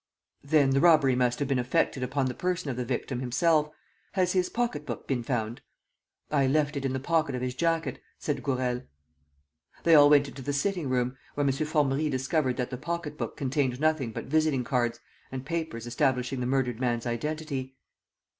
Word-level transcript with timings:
"Then 0.43 0.71
the 0.71 0.79
robbery 0.79 1.13
must 1.15 1.37
have 1.37 1.47
been 1.47 1.59
effected 1.59 2.01
upon 2.01 2.25
the 2.25 2.33
person 2.33 2.71
of 2.71 2.75
the 2.75 2.83
victim 2.83 3.19
himself. 3.19 3.69
Has 4.13 4.33
his 4.33 4.49
pocket 4.49 4.83
book 4.83 5.07
been 5.07 5.21
found?" 5.21 5.61
"I 6.31 6.47
left 6.47 6.75
it 6.75 6.85
in 6.85 6.93
the 6.93 6.99
pocket 6.99 7.35
of 7.35 7.43
his 7.43 7.53
jacket," 7.53 8.01
said 8.17 8.41
Gourel. 8.41 8.81
They 9.83 9.93
all 9.93 10.09
went 10.09 10.27
into 10.27 10.41
the 10.41 10.53
sitting 10.53 10.89
room, 10.89 11.17
where 11.35 11.45
M. 11.45 11.51
Formerie 11.53 12.09
discovered 12.09 12.57
that 12.57 12.71
the 12.71 12.77
pocket 12.77 13.15
book 13.15 13.37
contained 13.37 13.79
nothing 13.79 14.11
but 14.11 14.25
visiting 14.25 14.63
cards 14.63 14.99
and 15.31 15.45
papers 15.45 15.85
establishing 15.85 16.39
the 16.39 16.47
murdered 16.47 16.79
man's 16.79 17.05
identity. 17.05 17.75